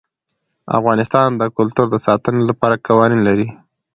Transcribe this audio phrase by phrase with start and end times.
[0.77, 3.47] افغانستان د کلتور د ساتنې لپاره قوانین لري.